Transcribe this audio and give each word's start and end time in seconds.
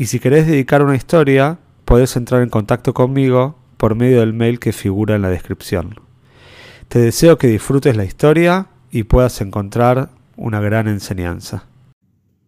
y 0.00 0.06
si 0.06 0.18
querés 0.18 0.46
dedicar 0.46 0.82
una 0.82 0.96
historia, 0.96 1.58
podés 1.84 2.16
entrar 2.16 2.40
en 2.40 2.48
contacto 2.48 2.94
conmigo 2.94 3.56
por 3.76 3.94
medio 3.94 4.20
del 4.20 4.32
mail 4.32 4.58
que 4.58 4.72
figura 4.72 5.14
en 5.14 5.20
la 5.20 5.28
descripción. 5.28 5.96
Te 6.88 7.00
deseo 7.00 7.36
que 7.36 7.48
disfrutes 7.48 7.98
la 7.98 8.06
historia 8.06 8.68
y 8.90 9.02
puedas 9.02 9.42
encontrar 9.42 10.08
una 10.38 10.58
gran 10.58 10.88
enseñanza. 10.88 11.66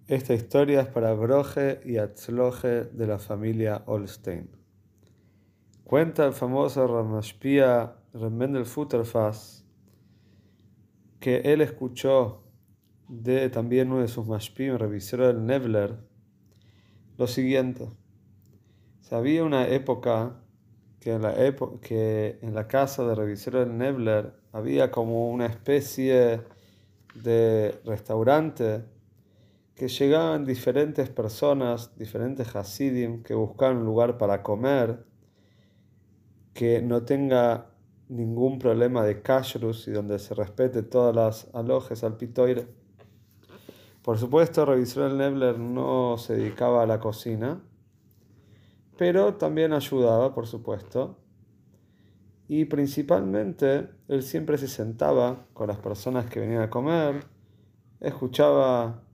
Esta 0.08 0.32
historia 0.32 0.80
es 0.80 0.86
para 0.86 1.12
Broje 1.12 1.82
y 1.84 1.98
Atzloje 1.98 2.84
de 2.84 3.06
la 3.06 3.18
familia 3.18 3.82
Olstein. 3.84 4.48
Cuenta 5.84 6.24
el 6.24 6.32
famoso 6.32 6.86
Ramashpia 6.86 7.96
Remendel 8.14 8.64
Futterfass 8.64 9.66
que 11.20 11.42
él 11.44 11.60
escuchó 11.60 12.44
de 13.08 13.50
también 13.50 13.92
uno 13.92 14.00
de 14.00 14.08
sus 14.08 14.26
mashpim, 14.26 14.78
revisor 14.78 15.26
del 15.26 15.44
Nevler, 15.44 16.11
lo 17.22 17.28
siguiente. 17.28 17.88
Había 19.12 19.44
una 19.44 19.68
época 19.68 20.40
que 20.98 21.12
en 21.12 21.22
la, 21.22 21.34
que 21.80 22.38
en 22.42 22.52
la 22.54 22.66
casa 22.66 23.06
de 23.06 23.14
revisor 23.14 23.58
del 23.58 23.78
Nebler 23.78 24.32
había 24.52 24.90
como 24.90 25.30
una 25.30 25.46
especie 25.46 26.40
de 27.14 27.80
restaurante 27.84 28.84
que 29.76 29.86
llegaban 29.86 30.44
diferentes 30.44 31.10
personas, 31.10 31.96
diferentes 31.96 32.56
hasidim, 32.56 33.22
que 33.22 33.34
buscaban 33.34 33.76
un 33.76 33.84
lugar 33.84 34.18
para 34.18 34.42
comer, 34.42 35.04
que 36.54 36.82
no 36.82 37.04
tenga 37.04 37.70
ningún 38.08 38.58
problema 38.58 39.04
de 39.04 39.22
kashrus 39.22 39.86
y 39.86 39.92
donde 39.92 40.18
se 40.18 40.34
respete 40.34 40.82
todas 40.82 41.14
las 41.14 41.54
alojes 41.54 42.02
al 42.02 42.16
pitoire. 42.16 42.66
Por 44.02 44.18
supuesto, 44.18 44.66
Revisor 44.66 45.12
Nebler 45.12 45.60
no 45.60 46.18
se 46.18 46.34
dedicaba 46.34 46.82
a 46.82 46.86
la 46.86 46.98
cocina, 46.98 47.62
pero 48.98 49.34
también 49.34 49.72
ayudaba, 49.72 50.34
por 50.34 50.48
supuesto. 50.48 51.20
Y 52.48 52.64
principalmente, 52.64 53.90
él 54.08 54.24
siempre 54.24 54.58
se 54.58 54.66
sentaba 54.66 55.46
con 55.52 55.68
las 55.68 55.78
personas 55.78 56.26
que 56.26 56.40
venían 56.40 56.62
a 56.62 56.70
comer, 56.70 57.26
escuchaba 58.00 59.04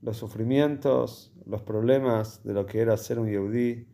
los 0.00 0.16
sufrimientos, 0.16 1.34
los 1.44 1.60
problemas 1.60 2.42
de 2.42 2.54
lo 2.54 2.64
que 2.64 2.80
era 2.80 2.96
ser 2.96 3.18
un 3.18 3.28
yehudí 3.28 3.86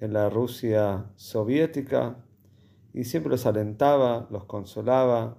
en 0.00 0.14
la 0.14 0.30
Rusia 0.30 1.10
soviética, 1.16 2.24
y 2.94 3.04
siempre 3.04 3.32
los 3.32 3.44
alentaba, 3.44 4.28
los 4.30 4.46
consolaba, 4.46 5.36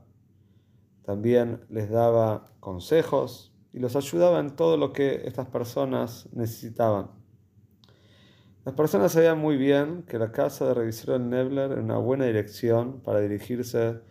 también 1.02 1.66
les 1.69 1.89
daba 1.89 2.52
consejos 2.59 3.48
y 3.73 3.79
los 3.79 3.95
ayudaba 3.95 4.39
en 4.39 4.55
todo 4.55 4.77
lo 4.77 4.93
que 4.93 5.21
estas 5.25 5.47
personas 5.47 6.27
necesitaban. 6.33 7.11
Las 8.65 8.75
personas 8.75 9.13
sabían 9.13 9.39
muy 9.39 9.57
bien 9.57 10.03
que 10.03 10.19
la 10.19 10.31
casa 10.31 10.67
de 10.67 10.73
revisor 10.73 11.19
Nebler 11.19 11.71
era 11.71 11.81
una 11.81 11.97
buena 11.97 12.25
dirección 12.25 13.01
para 13.01 13.19
dirigirse 13.19 14.01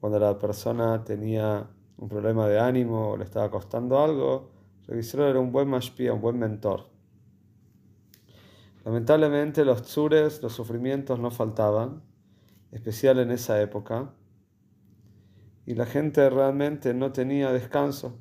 cuando 0.00 0.18
la 0.18 0.38
persona 0.38 1.04
tenía 1.04 1.68
un 1.96 2.08
problema 2.08 2.48
de 2.48 2.58
ánimo 2.58 3.10
o 3.10 3.16
le 3.16 3.24
estaba 3.24 3.50
costando 3.50 4.02
algo. 4.02 4.52
Revisor 4.86 5.22
era 5.22 5.40
un 5.40 5.52
buen 5.52 5.68
mashpia, 5.68 6.12
un 6.12 6.20
buen 6.20 6.38
mentor. 6.38 6.88
Lamentablemente 8.84 9.64
los 9.64 9.82
tzures, 9.82 10.42
los 10.42 10.52
sufrimientos 10.52 11.18
no 11.18 11.30
faltaban, 11.30 12.02
especial 12.72 13.18
en 13.18 13.30
esa 13.30 13.60
época, 13.60 14.14
y 15.66 15.74
la 15.74 15.84
gente 15.84 16.30
realmente 16.30 16.94
no 16.94 17.12
tenía 17.12 17.52
descanso. 17.52 18.18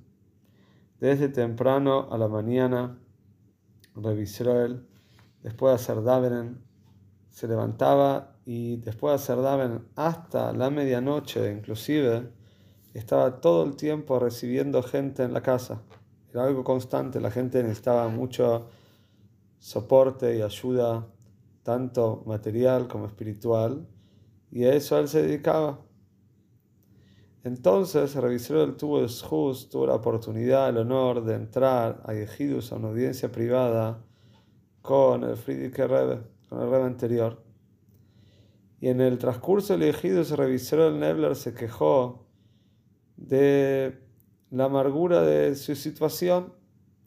Desde 1.00 1.30
temprano 1.30 2.10
a 2.12 2.18
la 2.18 2.28
mañana, 2.28 3.00
revisó 3.96 4.66
él, 4.66 4.86
después 5.42 5.72
de 5.72 5.76
hacer 5.76 6.04
Davenen, 6.04 6.62
se 7.30 7.48
levantaba 7.48 8.36
y 8.46 8.78
después 8.78 9.12
de 9.12 9.16
hacer 9.16 9.42
Davenen 9.42 9.88
hasta 9.96 10.52
la 10.52 10.70
medianoche 10.70 11.52
inclusive, 11.54 12.30
estaba 12.94 13.40
todo 13.40 13.64
el 13.64 13.78
tiempo 13.78 14.20
recibiendo 14.20 14.84
gente 14.84 15.24
en 15.24 15.34
la 15.34 15.42
casa. 15.42 15.82
Era 16.32 16.44
algo 16.44 16.66
constante, 16.66 17.22
la 17.22 17.31
gente 17.31 17.64
necesitaba 17.64 18.10
mucho 18.10 18.68
soporte 19.58 20.38
y 20.38 20.42
ayuda, 20.42 21.08
tanto 21.64 22.24
material 22.26 22.88
como 22.88 23.06
espiritual, 23.06 23.88
y 24.52 24.66
a 24.66 24.74
eso 24.74 25.00
él 25.00 25.08
se 25.08 25.22
dedicaba. 25.22 25.80
Entonces, 27.44 28.16
el 28.16 28.22
revisor 28.22 28.75
tuvo 28.75 29.00
el 29.00 29.07
tuvo 29.69 29.88
la 29.88 29.95
oportunidad, 29.95 30.69
el 30.69 30.77
honor 30.77 31.23
de 31.23 31.35
entrar 31.35 32.01
a 32.05 32.13
Yehidus 32.13 32.72
a 32.72 32.75
una 32.75 32.89
audiencia 32.89 33.31
privada 33.31 34.03
con 34.81 35.23
el 35.23 35.38
Friedrich 35.38 35.77
Rebbe, 35.77 36.22
con 36.50 36.61
el 36.61 36.69
Rebbe 36.69 36.83
anterior. 36.83 37.41
Y 38.81 38.89
en 38.89 39.00
el 39.00 39.17
transcurso 39.17 39.77
del 39.77 39.94
Yehidus, 39.94 40.31
el 40.31 40.38
revisor 40.38 40.91
Nebler 40.91 41.38
se 41.38 41.53
quejó 41.53 42.25
de 43.16 43.97
la 44.51 44.66
amargura 44.66 45.21
de 45.21 45.56
su 45.56 45.75
situación. 45.75 46.53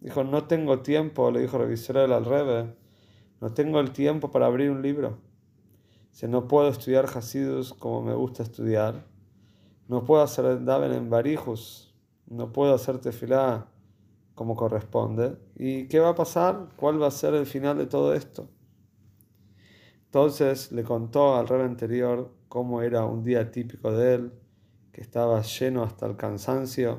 Dijo, 0.00 0.24
no 0.24 0.46
tengo 0.46 0.80
tiempo, 0.80 1.30
le 1.30 1.40
dijo 1.40 1.58
el 1.58 1.64
revisor 1.64 1.98
al 1.98 2.24
Rebbe, 2.24 2.74
no 3.42 3.52
tengo 3.52 3.80
el 3.80 3.92
tiempo 3.92 4.30
para 4.30 4.46
abrir 4.46 4.70
un 4.70 4.80
libro. 4.80 5.18
Si 6.10 6.26
no 6.26 6.48
puedo 6.48 6.68
estudiar 6.68 7.04
Hasidus 7.04 7.74
como 7.74 8.02
me 8.02 8.14
gusta 8.14 8.42
estudiar 8.42 9.11
no 9.88 10.04
puedo 10.04 10.22
hacer 10.22 10.64
Daven 10.64 10.92
en 10.92 11.10
Barijus, 11.10 11.94
no 12.26 12.52
puedo 12.52 12.74
hacer 12.74 12.98
tefilá 12.98 13.68
como 14.34 14.56
corresponde. 14.56 15.36
¿Y 15.56 15.88
qué 15.88 16.00
va 16.00 16.10
a 16.10 16.14
pasar? 16.14 16.68
¿Cuál 16.76 17.00
va 17.00 17.08
a 17.08 17.10
ser 17.10 17.34
el 17.34 17.46
final 17.46 17.78
de 17.78 17.86
todo 17.86 18.14
esto? 18.14 18.48
Entonces 20.06 20.72
le 20.72 20.84
contó 20.84 21.36
al 21.36 21.48
rey 21.48 21.62
anterior 21.62 22.34
cómo 22.48 22.82
era 22.82 23.04
un 23.04 23.24
día 23.24 23.50
típico 23.50 23.92
de 23.92 24.14
él, 24.14 24.32
que 24.92 25.00
estaba 25.00 25.40
lleno 25.40 25.82
hasta 25.82 26.06
el 26.06 26.16
cansancio, 26.16 26.98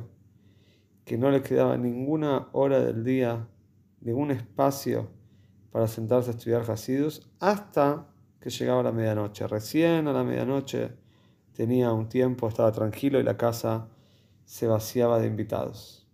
que 1.06 1.18
no 1.18 1.30
le 1.30 1.42
quedaba 1.42 1.78
ninguna 1.78 2.50
hora 2.54 2.80
del 2.80 3.04
día, 3.04 3.48
ningún 4.02 4.32
espacio 4.32 5.10
para 5.72 5.88
sentarse 5.88 6.32
a 6.32 6.34
estudiar 6.34 6.70
Hasidus 6.70 7.30
hasta 7.40 8.08
que 8.40 8.50
llegaba 8.50 8.84
la 8.84 8.92
medianoche. 8.92 9.48
Recién 9.48 10.08
a 10.08 10.14
la 10.14 10.24
medianoche 10.24 11.03
tenía 11.56 11.92
un 11.94 12.10
tiempo, 12.10 12.48
estaba 12.48 12.72
tranquilo 12.72 13.20
y 13.20 13.24
la 13.24 13.38
casa 13.38 13.88
se 14.46 14.68
vaciaba 14.68 15.20
de 15.20 15.28
invitados. 15.28 16.08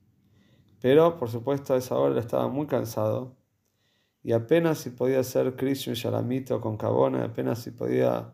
Pero, 0.82 1.18
por 1.18 1.30
supuesto, 1.30 1.74
a 1.74 1.78
esa 1.78 1.96
hora 1.96 2.20
estaba 2.20 2.48
muy 2.48 2.68
cansado 2.68 3.36
y 4.24 4.34
apenas 4.34 4.80
si 4.80 4.90
podía 4.90 5.20
hacer 5.20 5.56
Krishna 5.56 5.94
Shalamito 5.94 6.60
con 6.60 6.78
Cabona, 6.78 7.24
apenas 7.24 7.60
si 7.60 7.72
podía 7.72 8.34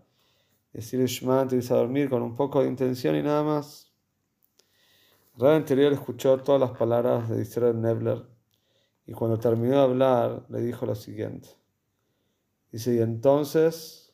decir 0.73 1.03
Shema 1.05 1.47
irse 1.51 1.73
a 1.73 1.77
dormir 1.77 2.09
con 2.09 2.21
un 2.21 2.35
poco 2.35 2.61
de 2.61 2.67
intención 2.67 3.15
y 3.15 3.21
nada 3.21 3.43
más. 3.43 3.91
El 5.39 5.47
anterior 5.47 5.93
escuchó 5.93 6.37
todas 6.37 6.61
las 6.61 6.71
palabras 6.71 7.29
de 7.29 7.41
Israel 7.41 7.79
Nebler 7.79 8.23
y 9.05 9.13
cuando 9.13 9.37
terminó 9.37 9.75
de 9.75 9.83
hablar 9.83 10.45
le 10.49 10.61
dijo 10.61 10.85
lo 10.85 10.95
siguiente. 10.95 11.49
Dice, 12.71 12.95
y 12.95 12.99
entonces 12.99 14.04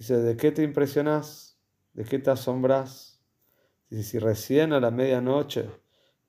Dice, 0.00 0.16
¿de 0.16 0.34
qué 0.34 0.50
te 0.50 0.62
impresionas? 0.62 1.60
¿De 1.92 2.06
qué 2.06 2.18
te 2.18 2.30
asombras? 2.30 3.20
Dice, 3.90 4.02
si 4.02 4.18
recién 4.18 4.72
a 4.72 4.80
la 4.80 4.90
medianoche 4.90 5.68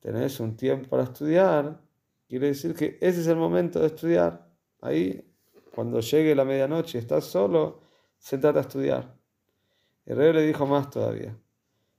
tenés 0.01 0.41
un 0.41 0.57
tiempo 0.57 0.89
para 0.89 1.03
estudiar, 1.03 1.81
quiere 2.27 2.47
decir 2.47 2.75
que 2.75 2.97
ese 2.99 3.21
es 3.21 3.27
el 3.27 3.37
momento 3.37 3.79
de 3.79 3.87
estudiar. 3.87 4.45
Ahí, 4.81 5.33
cuando 5.73 6.01
llegue 6.01 6.35
la 6.35 6.43
medianoche 6.43 6.97
y 6.97 7.01
estás 7.01 7.23
solo, 7.23 7.79
sentate 8.17 8.57
a 8.57 8.63
estudiar. 8.63 9.15
El 10.05 10.17
rey 10.17 10.33
le 10.33 10.45
dijo 10.45 10.65
más 10.65 10.89
todavía. 10.89 11.39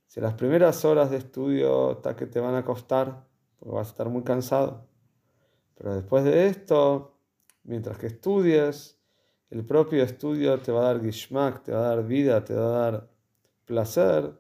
Si 0.06 0.20
las 0.20 0.34
primeras 0.34 0.84
horas 0.84 1.10
de 1.10 1.16
estudio 1.16 1.92
hasta 1.92 2.14
que 2.14 2.26
te 2.26 2.38
van 2.38 2.54
a 2.54 2.66
costar, 2.66 3.26
porque 3.58 3.74
vas 3.74 3.88
a 3.88 3.90
estar 3.92 4.10
muy 4.10 4.24
cansado. 4.24 4.90
Pero 5.74 5.94
después 5.94 6.22
de 6.24 6.48
esto, 6.48 7.18
mientras 7.62 7.96
que 7.96 8.08
estudies, 8.08 9.01
el 9.52 9.66
propio 9.66 10.02
estudio 10.02 10.58
te 10.60 10.72
va 10.72 10.80
a 10.80 10.94
dar 10.94 11.02
gishmak, 11.02 11.62
te 11.62 11.72
va 11.72 11.80
a 11.80 11.94
dar 11.94 12.06
vida, 12.06 12.42
te 12.42 12.54
va 12.54 12.64
a 12.64 12.80
dar 12.90 13.08
placer 13.66 14.32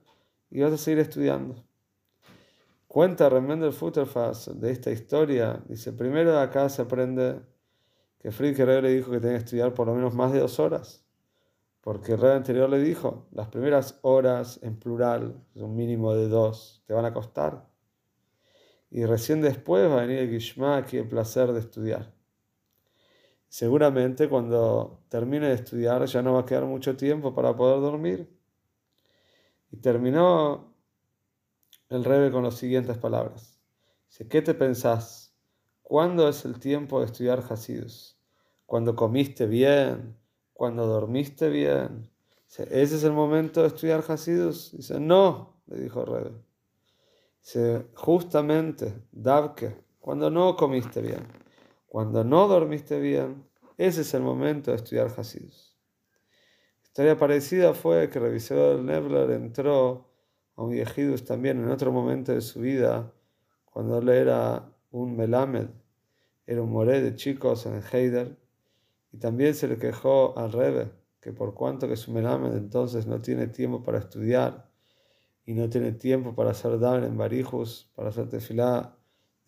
y 0.50 0.62
vas 0.62 0.72
a 0.72 0.78
seguir 0.78 1.00
estudiando. 1.00 1.62
Cuenta 2.88 3.28
Remendel 3.28 3.74
Futterfass 3.74 4.58
de 4.58 4.70
esta 4.70 4.90
historia. 4.90 5.62
Dice, 5.68 5.92
primero 5.92 6.38
acá 6.38 6.70
se 6.70 6.80
aprende 6.80 7.42
que 8.20 8.32
Friedrich 8.32 8.64
Rebbe 8.64 8.82
le 8.82 8.94
dijo 8.94 9.10
que 9.10 9.20
tenía 9.20 9.36
que 9.36 9.44
estudiar 9.44 9.74
por 9.74 9.86
lo 9.86 9.94
menos 9.94 10.14
más 10.14 10.32
de 10.32 10.40
dos 10.40 10.58
horas, 10.58 11.04
porque 11.82 12.12
el 12.12 12.18
Rebbe 12.18 12.36
anterior 12.36 12.70
le 12.70 12.78
dijo, 12.78 13.28
las 13.32 13.48
primeras 13.48 13.98
horas 14.00 14.60
en 14.62 14.78
plural, 14.78 15.44
un 15.56 15.76
mínimo 15.76 16.14
de 16.14 16.28
dos, 16.28 16.82
te 16.86 16.94
van 16.94 17.04
a 17.04 17.12
costar. 17.12 17.68
Y 18.90 19.04
recién 19.04 19.42
después 19.42 19.90
va 19.90 19.98
a 19.98 20.06
venir 20.06 20.20
el 20.20 20.30
Gishmak 20.30 20.94
y 20.94 20.96
el 20.96 21.08
placer 21.08 21.52
de 21.52 21.60
estudiar. 21.60 22.21
Seguramente 23.52 24.30
cuando 24.30 25.02
termine 25.10 25.48
de 25.48 25.56
estudiar 25.56 26.06
ya 26.06 26.22
no 26.22 26.32
va 26.32 26.40
a 26.40 26.46
quedar 26.46 26.64
mucho 26.64 26.96
tiempo 26.96 27.34
para 27.34 27.54
poder 27.54 27.82
dormir. 27.82 28.34
Y 29.70 29.76
terminó 29.76 30.72
el 31.90 32.02
Rebbe 32.02 32.30
con 32.30 32.44
las 32.44 32.54
siguientes 32.54 32.96
palabras. 32.96 33.60
Dice, 34.08 34.26
¿qué 34.26 34.40
te 34.40 34.54
pensás? 34.54 35.34
¿Cuándo 35.82 36.30
es 36.30 36.46
el 36.46 36.58
tiempo 36.60 37.00
de 37.00 37.04
estudiar 37.04 37.44
Hasidus? 37.46 38.16
¿Cuando 38.64 38.96
comiste 38.96 39.44
bien? 39.44 40.16
¿Cuando 40.54 40.86
dormiste 40.86 41.50
bien? 41.50 42.08
Dice, 42.46 42.62
¿ese 42.70 42.96
es 42.96 43.04
el 43.04 43.12
momento 43.12 43.60
de 43.60 43.66
estudiar 43.66 44.02
Hasidus? 44.08 44.74
Dice, 44.74 44.98
no, 44.98 45.56
le 45.66 45.78
dijo 45.78 46.06
Rebbe. 46.06 46.40
Dice, 47.42 47.84
justamente, 47.96 48.94
Davke, 49.12 49.76
cuando 50.00 50.30
no 50.30 50.56
comiste 50.56 51.02
bien, 51.02 51.42
cuando 51.92 52.24
no 52.24 52.48
dormiste 52.48 52.98
bien, 52.98 53.44
ese 53.76 54.00
es 54.00 54.14
el 54.14 54.22
momento 54.22 54.70
de 54.70 54.78
estudiar 54.78 55.12
Hasidus. 55.14 55.76
Historia 56.82 57.18
parecida 57.18 57.74
fue 57.74 58.08
que 58.08 58.18
Revisador 58.18 58.80
Nebler 58.80 59.30
entró 59.32 60.08
a 60.56 60.62
un 60.62 60.72
Yehidus 60.72 61.26
también 61.26 61.58
en 61.58 61.68
otro 61.68 61.92
momento 61.92 62.32
de 62.32 62.40
su 62.40 62.60
vida, 62.60 63.12
cuando 63.66 63.98
él 63.98 64.08
era 64.08 64.72
un 64.90 65.18
Melamed, 65.18 65.68
era 66.46 66.62
un 66.62 66.72
moré 66.72 67.02
de 67.02 67.14
chicos 67.14 67.66
en 67.66 67.74
el 67.74 67.82
Heider, 67.84 68.38
y 69.12 69.18
también 69.18 69.54
se 69.54 69.68
le 69.68 69.76
quejó 69.76 70.32
al 70.38 70.50
Rebe 70.50 70.92
que 71.20 71.34
por 71.34 71.52
cuanto 71.52 71.88
que 71.88 71.96
su 71.96 72.10
Melamed 72.10 72.56
entonces 72.56 73.06
no 73.06 73.20
tiene 73.20 73.48
tiempo 73.48 73.82
para 73.82 73.98
estudiar 73.98 74.66
y 75.44 75.52
no 75.52 75.68
tiene 75.68 75.92
tiempo 75.92 76.34
para 76.34 76.52
hacer 76.52 76.78
dar 76.78 77.04
en 77.04 77.18
Barijus, 77.18 77.92
para 77.94 78.08
hacer 78.08 78.30
tefilá 78.30 78.96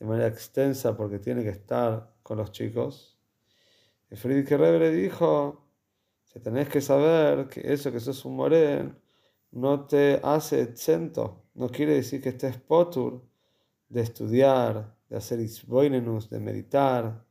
de 0.04 0.10
manera 0.10 0.28
extensa 0.28 0.94
porque 0.94 1.18
tiene 1.18 1.42
que 1.42 1.48
estar 1.48 2.12
con 2.22 2.36
los 2.36 2.52
chicos. 2.52 3.18
El 4.10 4.18
Friedrich 4.18 4.50
le 4.50 4.90
dijo, 4.90 5.64
que 6.30 6.40
tenés 6.40 6.68
que 6.68 6.80
saber 6.80 7.48
que 7.48 7.72
eso 7.72 7.90
que 7.90 8.00
sos 8.00 8.24
un 8.24 8.36
morén 8.36 8.98
no 9.52 9.86
te 9.86 10.20
hace 10.22 10.60
exento, 10.60 11.44
no 11.54 11.68
quiere 11.68 11.94
decir 11.94 12.20
que 12.20 12.30
estés 12.30 12.58
potur 12.58 13.22
de 13.88 14.02
estudiar, 14.02 14.94
de 15.08 15.16
hacer 15.16 15.40
isboinenus, 15.40 16.28
de 16.28 16.40
meditar, 16.40 17.24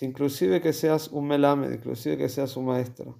inclusive 0.00 0.60
que 0.60 0.72
seas 0.72 1.08
un 1.08 1.28
melamed, 1.28 1.70
inclusive 1.70 2.16
que 2.16 2.28
seas 2.28 2.56
un 2.56 2.64
maestro. 2.64 3.18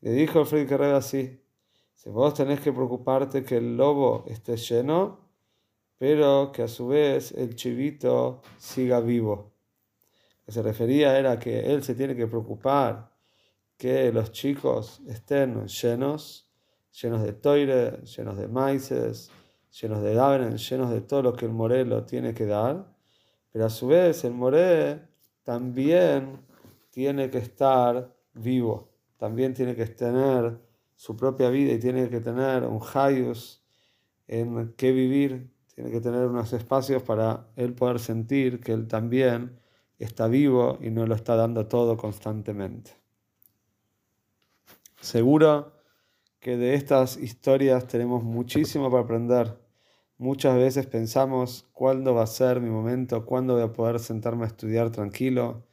Le 0.00 0.12
dijo 0.12 0.44
Friedrich 0.46 0.70
Rebbe 0.70 0.94
así, 0.94 1.42
si 1.94 2.08
vos 2.08 2.32
tenés 2.32 2.60
que 2.60 2.72
preocuparte 2.72 3.44
que 3.44 3.58
el 3.58 3.76
lobo 3.76 4.24
esté 4.28 4.56
lleno, 4.56 5.23
pero 5.98 6.50
que 6.52 6.62
a 6.62 6.68
su 6.68 6.88
vez 6.88 7.32
el 7.32 7.54
chivito 7.54 8.42
siga 8.58 9.00
vivo. 9.00 9.52
Lo 10.40 10.46
que 10.46 10.52
se 10.52 10.62
refería 10.62 11.18
era 11.18 11.38
que 11.38 11.72
él 11.72 11.82
se 11.82 11.94
tiene 11.94 12.14
que 12.14 12.26
preocupar 12.26 13.10
que 13.76 14.12
los 14.12 14.32
chicos 14.32 15.00
estén 15.06 15.66
llenos, 15.66 16.50
llenos 17.00 17.22
de 17.22 17.32
toire, 17.32 18.02
llenos 18.02 18.38
de 18.38 18.48
maíces, 18.48 19.30
llenos 19.80 20.02
de 20.02 20.14
davenen, 20.14 20.56
llenos 20.56 20.90
de 20.90 21.00
todo 21.00 21.22
lo 21.22 21.32
que 21.34 21.46
el 21.46 21.52
morelo 21.52 22.04
tiene 22.04 22.34
que 22.34 22.46
dar, 22.46 22.86
pero 23.52 23.66
a 23.66 23.70
su 23.70 23.88
vez 23.88 24.24
el 24.24 24.32
moré 24.32 25.02
también 25.42 26.40
tiene 26.90 27.30
que 27.30 27.38
estar 27.38 28.14
vivo, 28.34 28.90
también 29.16 29.54
tiene 29.54 29.74
que 29.74 29.86
tener 29.86 30.58
su 30.94 31.16
propia 31.16 31.50
vida 31.50 31.72
y 31.72 31.78
tiene 31.78 32.08
que 32.08 32.20
tener 32.20 32.64
un 32.64 32.80
hayus 32.94 33.62
en 34.26 34.72
que 34.74 34.92
vivir, 34.92 35.50
tiene 35.74 35.90
que 35.90 36.00
tener 36.00 36.26
unos 36.26 36.52
espacios 36.52 37.02
para 37.02 37.46
él 37.56 37.74
poder 37.74 37.98
sentir 37.98 38.60
que 38.60 38.72
él 38.72 38.86
también 38.86 39.58
está 39.98 40.28
vivo 40.28 40.78
y 40.80 40.90
no 40.90 41.06
lo 41.06 41.14
está 41.14 41.36
dando 41.36 41.66
todo 41.66 41.96
constantemente. 41.96 42.92
Seguro 45.00 45.72
que 46.40 46.56
de 46.56 46.74
estas 46.74 47.16
historias 47.16 47.86
tenemos 47.86 48.22
muchísimo 48.22 48.90
para 48.90 49.02
aprender. 49.02 49.58
Muchas 50.18 50.56
veces 50.56 50.86
pensamos 50.86 51.66
cuándo 51.72 52.14
va 52.14 52.22
a 52.22 52.26
ser 52.26 52.60
mi 52.60 52.70
momento, 52.70 53.26
cuándo 53.26 53.54
voy 53.54 53.62
a 53.62 53.72
poder 53.72 53.98
sentarme 53.98 54.44
a 54.44 54.48
estudiar 54.48 54.90
tranquilo 54.90 55.64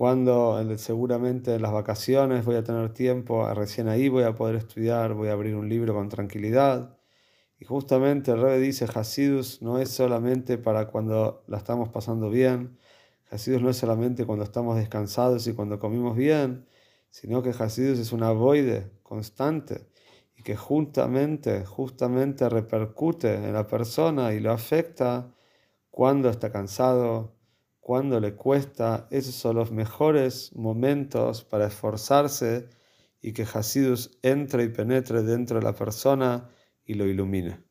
cuando 0.00 0.58
seguramente 0.78 1.54
en 1.54 1.60
las 1.60 1.72
vacaciones 1.72 2.46
voy 2.46 2.56
a 2.56 2.64
tener 2.64 2.90
tiempo, 2.94 3.46
recién 3.52 3.86
ahí 3.86 4.08
voy 4.08 4.24
a 4.24 4.34
poder 4.34 4.56
estudiar, 4.56 5.12
voy 5.12 5.28
a 5.28 5.32
abrir 5.32 5.54
un 5.54 5.68
libro 5.68 5.92
con 5.92 6.08
tranquilidad. 6.08 6.96
Y 7.60 7.66
justamente 7.66 8.30
el 8.30 8.40
Rebbe 8.40 8.58
dice, 8.58 8.86
Hasidus 8.92 9.60
no 9.60 9.78
es 9.78 9.90
solamente 9.90 10.56
para 10.56 10.88
cuando 10.88 11.44
la 11.46 11.58
estamos 11.58 11.90
pasando 11.90 12.30
bien, 12.30 12.78
Hasidus 13.30 13.60
no 13.60 13.68
es 13.68 13.76
solamente 13.76 14.24
cuando 14.24 14.44
estamos 14.44 14.76
descansados 14.78 15.46
y 15.46 15.52
cuando 15.52 15.78
comimos 15.78 16.16
bien, 16.16 16.66
sino 17.10 17.42
que 17.42 17.50
Hasidus 17.50 17.98
es 17.98 18.12
una 18.12 18.32
voide 18.32 18.90
constante 19.02 19.88
y 20.34 20.42
que 20.42 20.56
justamente, 20.56 21.66
justamente 21.66 22.48
repercute 22.48 23.34
en 23.34 23.52
la 23.52 23.66
persona 23.66 24.32
y 24.32 24.40
lo 24.40 24.52
afecta 24.52 25.34
cuando 25.90 26.30
está 26.30 26.50
cansado, 26.50 27.36
cuando 27.78 28.20
le 28.20 28.36
cuesta, 28.36 29.06
esos 29.10 29.34
son 29.34 29.56
los 29.56 29.70
mejores 29.70 30.56
momentos 30.56 31.44
para 31.44 31.66
esforzarse 31.66 32.70
y 33.20 33.34
que 33.34 33.42
Hasidus 33.42 34.18
entre 34.22 34.64
y 34.64 34.68
penetre 34.70 35.22
dentro 35.22 35.58
de 35.58 35.64
la 35.64 35.74
persona 35.74 36.48
y 36.90 36.94
lo 36.94 37.06
ilumine. 37.06 37.69